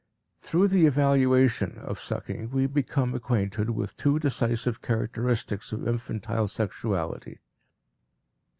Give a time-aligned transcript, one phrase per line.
[0.41, 7.37] Through the evaluation of sucking we become acquainted with two decisive characteristics of infantile sexuality.